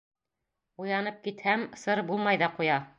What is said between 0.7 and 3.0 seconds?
Уянып китһәм, сыр булмай ҙа ҡуя.